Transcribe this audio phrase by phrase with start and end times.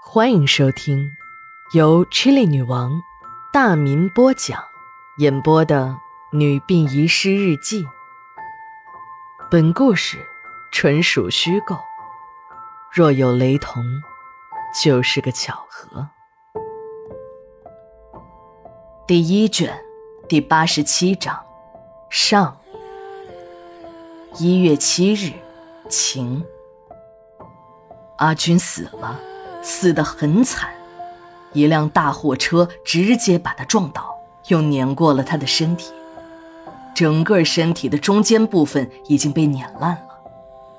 [0.00, 1.16] 欢迎收听
[1.74, 3.02] 由 Chili 女王
[3.52, 4.64] 大民播讲、
[5.18, 5.98] 演播的
[6.36, 7.84] 《女病遗失日记》。
[9.50, 10.18] 本故事
[10.72, 11.76] 纯属虚构，
[12.90, 13.84] 若有雷同，
[14.82, 16.08] 就是个巧合。
[19.06, 19.78] 第一卷
[20.28, 21.38] 第八十七章
[22.08, 22.56] 上。
[24.38, 25.32] 一月七日，
[25.88, 26.44] 晴。
[28.18, 29.18] 阿军死了，
[29.62, 30.70] 死得很惨，
[31.52, 34.14] 一辆大货车直接把他撞倒，
[34.48, 35.92] 又碾过了他的身体，
[36.94, 40.08] 整个身体的中间部分已经被碾烂了，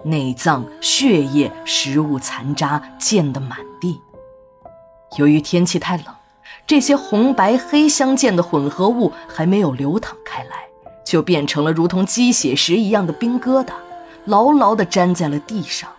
[0.03, 3.99] 内脏、血液、食物残渣溅得满地。
[5.17, 6.05] 由于天气太冷，
[6.67, 10.67] 这些红白黑相间的混合物还没有流淌开来，
[11.03, 13.73] 就变成了如同鸡血石一样的冰疙瘩，
[14.25, 15.89] 牢牢地粘在了地上。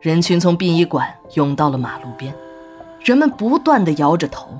[0.00, 2.34] 人群从殡仪馆涌到了马路边，
[3.04, 4.58] 人们不断地摇着头，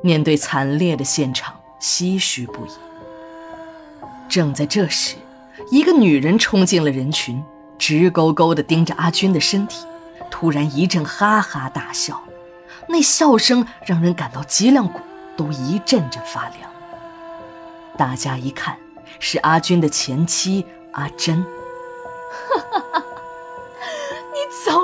[0.00, 2.70] 面对惨烈的现场，唏嘘不已。
[4.28, 5.16] 正在这时，
[5.72, 7.42] 一个女人冲进了人群，
[7.76, 9.84] 直勾勾地盯着阿军的身体，
[10.30, 12.22] 突然一阵哈哈大笑，
[12.88, 15.00] 那笑声让人感到脊梁骨
[15.36, 16.70] 都一阵阵发凉。
[17.96, 18.76] 大家一看，
[19.18, 21.44] 是阿军的前妻阿珍。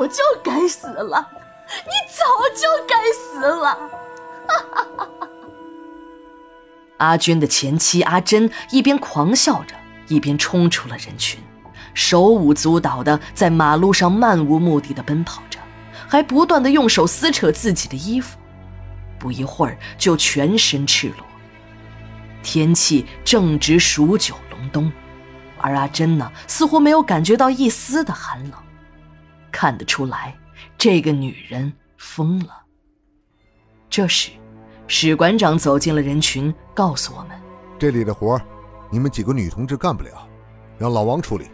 [0.00, 1.28] 早就该死了，
[1.68, 2.24] 你早
[2.56, 3.76] 就该死了！
[6.96, 9.74] 阿军的前妻阿珍一边狂笑着，
[10.08, 11.38] 一边冲出了人群，
[11.92, 15.58] 手舞足蹈的在马路上漫无目的的奔跑着，
[16.08, 18.38] 还不断的用手撕扯自己的衣服，
[19.18, 21.26] 不一会儿就全身赤裸。
[22.42, 24.90] 天气正值数九隆冬，
[25.58, 28.52] 而阿珍呢，似乎没有感觉到一丝的寒冷。
[29.60, 30.34] 看得出来，
[30.78, 32.62] 这个女人疯了。
[33.90, 34.30] 这时，
[34.86, 37.38] 史馆长走进了人群，告诉我们
[37.78, 38.40] ：“这里的活
[38.88, 40.26] 你们几个女同志干不了，
[40.78, 41.50] 让老王处理。”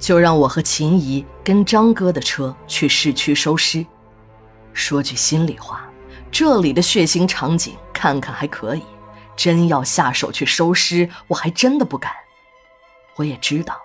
[0.00, 3.84] 就让我和秦姨跟张哥的车去市区收尸。
[4.72, 5.86] 说句心里话，
[6.30, 8.82] 这里的血腥场景看看还可以，
[9.36, 12.12] 真要下手去收尸，我还真的不敢。
[13.16, 13.76] 我也知道，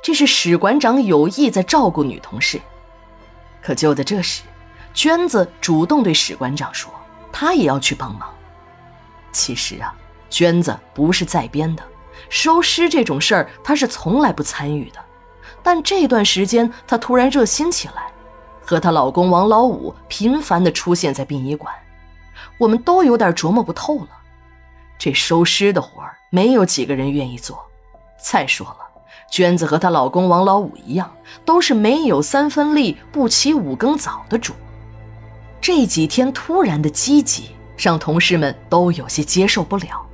[0.00, 2.60] 这是史馆长有意在照顾女同事。
[3.66, 4.42] 可就在这时，
[4.94, 6.88] 娟子主动对史馆长说
[7.32, 8.32] ：“她也要去帮忙。”
[9.34, 9.92] 其实啊，
[10.30, 11.82] 娟子不是在编的，
[12.28, 15.04] 收尸这种事儿她是从来不参与的。
[15.64, 18.12] 但这段时间她突然热心起来，
[18.64, 21.74] 和她老公王老五频繁地出现在殡仪馆，
[22.58, 24.08] 我们都有点琢磨不透了。
[24.96, 27.66] 这收尸的活儿，没有几个人愿意做。
[28.16, 28.85] 再说了。
[29.30, 31.10] 娟子和她老公王老五一样，
[31.44, 34.54] 都是没有三分力、不起五更早的主。
[35.60, 40.06] 这几天突然的积极，让同事们都有些接受不了。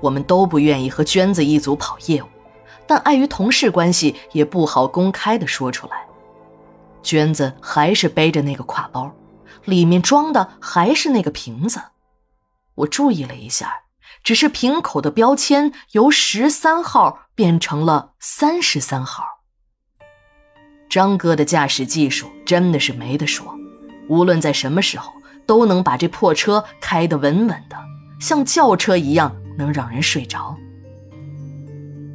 [0.00, 2.26] 我们都不愿意和娟子一组跑业务，
[2.86, 6.06] 但碍于同事关系，也不好公开的说出来。
[7.02, 9.10] 娟子还是背着那个挎包，
[9.64, 11.80] 里面装的还是那个瓶子。
[12.76, 13.82] 我注意了一下。
[14.22, 19.24] 只是瓶口的标签由十三号变成了三十三号。
[20.88, 23.54] 张哥的驾驶技术真的是没得说，
[24.08, 25.12] 无论在什么时候
[25.46, 27.76] 都能把这破车开得稳稳的，
[28.20, 30.56] 像轿车一样能让人睡着。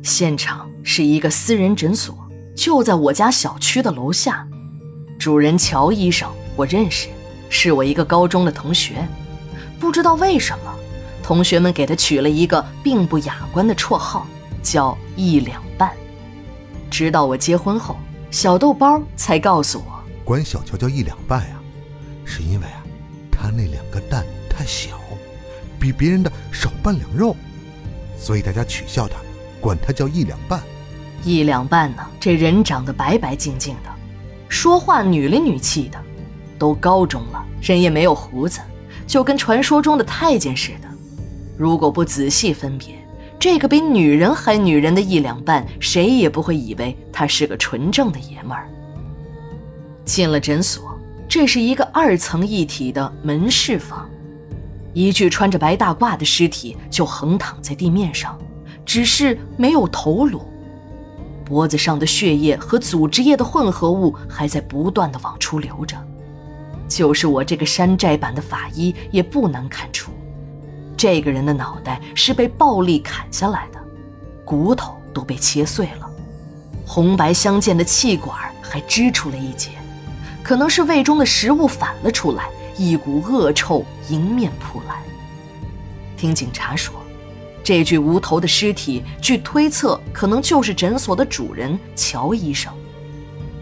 [0.03, 2.15] 现场是一个私人诊所，
[2.55, 4.47] 就在我家小区的楼下。
[5.17, 7.07] 主人乔医生我认识，
[7.49, 9.07] 是我一个高中的同学，
[9.79, 10.75] 不知道为什么。
[11.25, 14.27] 同学们给他取了一个并不雅观的绰号，
[14.61, 15.91] 叫“一两半”。
[16.87, 17.97] 直到我结婚后，
[18.29, 21.59] 小豆包才告诉我，管小乔叫“一两半”呀，
[22.25, 22.83] 是因为啊，
[23.31, 24.99] 他那两个蛋太小，
[25.79, 27.35] 比别人的少半两肉，
[28.19, 29.15] 所以大家取笑他，
[29.59, 30.61] 管他叫“一两半”。
[31.25, 33.89] 一两半呢，这人长得白白净净的，
[34.47, 35.99] 说话女里女气的，
[36.59, 38.59] 都高中了，人也没有胡子，
[39.07, 40.89] 就跟传说中的太监似的。
[41.57, 42.95] 如果不仔细分别，
[43.39, 48.67] 这个比女人还女人的一两半，谁也不会以为他是个纯正的爷们儿。
[50.03, 54.09] 进了诊所，这是一个二层一体的门市房，
[54.93, 58.37] 一具穿着白大褂的尸体就横躺在地面上，
[58.85, 60.41] 只是没有头颅，
[61.43, 65.95] 脖子上的血液和组织液的混合物还在不断的往出流着，
[66.87, 70.11] 就是我这个山寨版的法医也不难看出。
[70.97, 73.79] 这个人的脑袋是被暴力砍下来的，
[74.43, 76.09] 骨头都被切碎了，
[76.85, 79.71] 红白相间的气管还支出了一截，
[80.41, 82.45] 可能是胃中的食物反了出来，
[82.77, 85.01] 一股恶臭迎面扑来。
[86.15, 86.95] 听警察说，
[87.63, 92.71] 这具无头的尸体，据推测可能就是诊所的主人乔医生。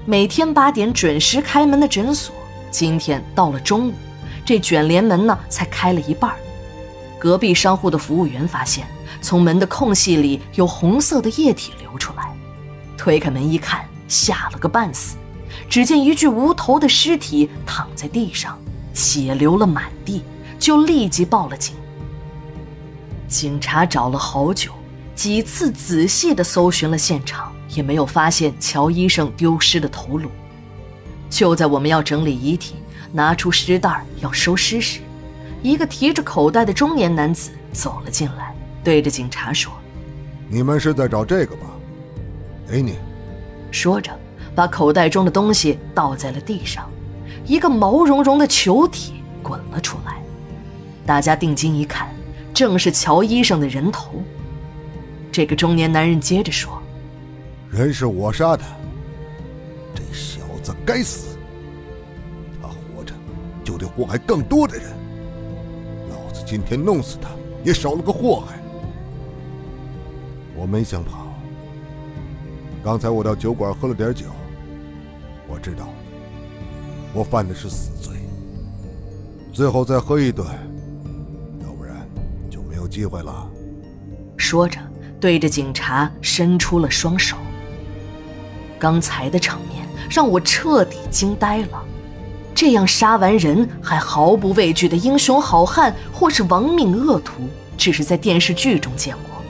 [0.05, 2.35] 每天八点准时开门的诊所，
[2.69, 3.93] 今天到了中午，
[4.45, 6.31] 这卷帘门呢才开了一半。
[7.23, 8.85] 隔壁商户的服务员发现，
[9.21, 12.35] 从门的空隙里有红色的液体流出来，
[12.97, 15.15] 推开门一看，吓了个半死。
[15.69, 18.59] 只见一具无头的尸体躺在地上，
[18.93, 20.21] 血流了满地，
[20.59, 21.73] 就立即报了警。
[23.29, 24.73] 警察找了好久，
[25.15, 30.29] 几次仔细地搜寻了现场，也没有发现乔医生丢失的头颅。
[31.29, 32.75] 就在我们要整理遗体、
[33.13, 34.99] 拿出尸袋要收尸时，
[35.63, 39.73] 一个提着口袋的中年男子走了进来，对着警察说
[40.47, 41.67] ：“你们是在找这个吧？
[42.69, 42.99] 给你。”
[43.71, 44.11] 说着，
[44.53, 46.87] 把口袋中的东西倒在了地上，
[47.45, 50.21] 一个毛茸茸的球体滚了出来。
[51.05, 52.07] 大家定睛一看。
[52.53, 54.21] 正是乔医生的人头。
[55.31, 56.79] 这个中年男人接着说
[57.71, 58.63] ：“人是我杀的，
[59.95, 61.35] 这小子该死。
[62.61, 63.15] 他活着
[63.63, 64.85] 就得祸害更多的人。
[66.53, 67.29] 今天弄死他，
[67.63, 68.59] 也少了个祸害。
[70.55, 71.33] 我没想跑。
[72.83, 74.27] 刚才我到酒馆喝了点酒，
[75.47, 75.89] 我知道
[77.11, 78.17] 我犯的是死罪。
[79.51, 80.45] 最后再喝一顿。”
[81.65, 82.07] 要不然
[82.51, 83.49] 就没有机会了，
[84.37, 84.79] 说着，
[85.19, 87.35] 对着警察伸出了双手。
[88.77, 91.83] 刚才的场面让我彻底惊呆了，
[92.55, 99.41] 这样杀完人还毫不畏惧的英雄好汉，或是亡命恶徒，只是在电视剧中见过。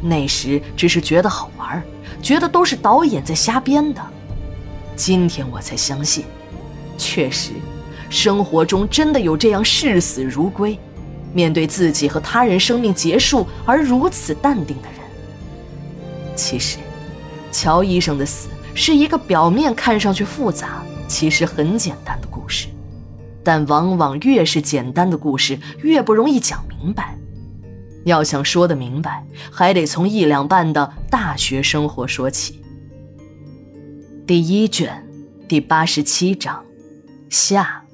[0.00, 1.82] 那时只是觉得好玩，
[2.22, 4.02] 觉得都是导演在瞎编的。
[4.94, 6.26] 今天我才相信，
[6.98, 7.52] 确实，
[8.10, 10.78] 生活中真的有这样视死如归。
[11.32, 16.76] 面对自己和他人生命结束而如此淡定的人，其实，
[17.50, 22.28] 乔医生的死是一个表面看上去复杂，其实很简单的。
[23.44, 27.16] 但往往越是简单的故事，越不容易讲明白。
[28.04, 32.60] 要想说得明白，还得从一两半的大学生活说起。
[34.26, 35.06] 第一卷，
[35.46, 36.64] 第八十七章，
[37.28, 37.84] 下，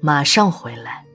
[0.00, 1.07] 马上回来。